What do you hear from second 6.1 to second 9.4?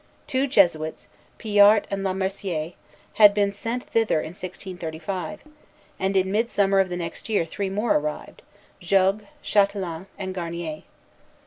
in midsummer of the next year three more arrived, Jogues,